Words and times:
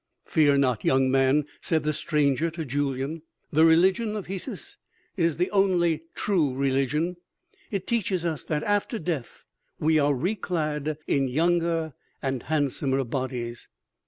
"Fear 0.25 0.57
not, 0.57 0.83
young 0.83 1.11
man," 1.11 1.45
said 1.61 1.83
the 1.83 1.93
stranger 1.93 2.49
to 2.49 2.65
Julyan, 2.65 3.21
"the 3.51 3.63
religion 3.65 4.15
of 4.15 4.25
Hesus 4.25 4.77
is 5.15 5.37
the 5.37 5.51
only 5.51 6.05
true 6.15 6.55
religion; 6.55 7.17
it 7.69 7.85
teaches 7.85 8.25
us 8.25 8.43
that 8.45 8.63
after 8.63 8.97
death 8.97 9.45
we 9.79 9.99
are 9.99 10.15
reclad 10.15 10.97
in 11.05 11.27
younger 11.27 11.93
and 12.19 12.41
handsomer 12.41 13.03
bodies." 13.03 13.69